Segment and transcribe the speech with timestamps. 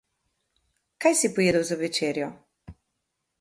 [1.05, 2.31] Kaj si pojedel za večerjo?